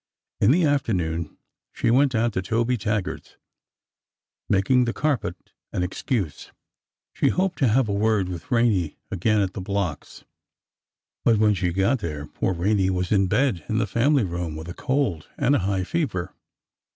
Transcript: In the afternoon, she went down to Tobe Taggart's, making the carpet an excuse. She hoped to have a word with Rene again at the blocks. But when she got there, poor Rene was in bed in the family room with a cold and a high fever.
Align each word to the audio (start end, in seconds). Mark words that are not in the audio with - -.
In 0.39 0.49
the 0.49 0.65
afternoon, 0.65 1.37
she 1.71 1.91
went 1.91 2.13
down 2.13 2.31
to 2.31 2.41
Tobe 2.41 2.75
Taggart's, 2.79 3.37
making 4.49 4.85
the 4.85 4.93
carpet 4.93 5.51
an 5.71 5.83
excuse. 5.83 6.51
She 7.13 7.27
hoped 7.27 7.59
to 7.59 7.67
have 7.67 7.87
a 7.87 7.93
word 7.93 8.27
with 8.27 8.49
Rene 8.49 8.97
again 9.11 9.41
at 9.41 9.53
the 9.53 9.61
blocks. 9.61 10.23
But 11.23 11.37
when 11.37 11.53
she 11.53 11.71
got 11.71 11.99
there, 11.99 12.25
poor 12.25 12.51
Rene 12.51 12.89
was 12.89 13.11
in 13.11 13.27
bed 13.27 13.63
in 13.69 13.77
the 13.77 13.85
family 13.85 14.23
room 14.23 14.55
with 14.55 14.67
a 14.69 14.73
cold 14.73 15.27
and 15.37 15.55
a 15.55 15.59
high 15.59 15.83
fever. 15.83 16.33